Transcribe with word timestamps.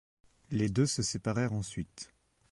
Les 0.49 0.67
deux 0.67 0.87
se 0.87 1.03
séparèrent 1.03 1.53
ensuite. 1.53 2.09